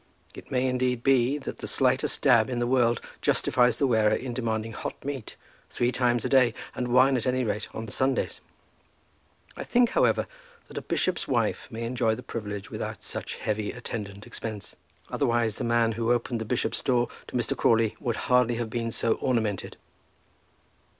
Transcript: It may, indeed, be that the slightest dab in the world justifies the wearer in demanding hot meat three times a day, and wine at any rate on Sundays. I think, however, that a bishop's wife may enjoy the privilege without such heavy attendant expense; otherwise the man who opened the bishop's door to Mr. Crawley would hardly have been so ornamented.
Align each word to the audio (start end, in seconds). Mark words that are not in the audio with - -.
It 0.33 0.49
may, 0.49 0.65
indeed, 0.65 1.03
be 1.03 1.37
that 1.37 1.59
the 1.59 1.67
slightest 1.67 2.23
dab 2.23 2.49
in 2.49 2.57
the 2.57 2.65
world 2.65 3.01
justifies 3.21 3.77
the 3.77 3.85
wearer 3.85 4.15
in 4.15 4.33
demanding 4.33 4.71
hot 4.73 4.95
meat 5.05 5.35
three 5.69 5.91
times 5.91 6.25
a 6.25 6.27
day, 6.29 6.55
and 6.73 6.87
wine 6.87 7.17
at 7.17 7.27
any 7.27 7.43
rate 7.43 7.67
on 7.71 7.87
Sundays. 7.87 8.41
I 9.55 9.63
think, 9.63 9.89
however, 9.91 10.25
that 10.69 10.77
a 10.79 10.81
bishop's 10.81 11.27
wife 11.27 11.67
may 11.69 11.83
enjoy 11.83 12.15
the 12.15 12.23
privilege 12.23 12.71
without 12.71 13.03
such 13.03 13.35
heavy 13.35 13.71
attendant 13.73 14.25
expense; 14.25 14.75
otherwise 15.11 15.57
the 15.57 15.63
man 15.63 15.91
who 15.91 16.11
opened 16.11 16.41
the 16.41 16.45
bishop's 16.45 16.81
door 16.81 17.07
to 17.27 17.35
Mr. 17.35 17.55
Crawley 17.55 17.95
would 17.99 18.15
hardly 18.25 18.55
have 18.55 18.71
been 18.71 18.89
so 18.89 19.13
ornamented. 19.21 19.77